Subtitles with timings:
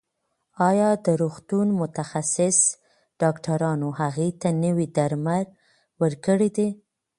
[0.69, 2.57] ایا د روغتون متخصص
[3.21, 5.45] ډاکټرانو هغې ته نوي درمل
[6.01, 6.69] ورکړي دي؟